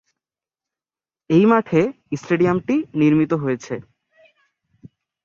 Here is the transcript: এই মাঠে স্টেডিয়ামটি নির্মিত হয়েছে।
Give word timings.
এই 1.29 1.43
মাঠে 1.45 1.81
স্টেডিয়ামটি 2.15 2.75
নির্মিত 2.93 3.31
হয়েছে। 3.43 3.75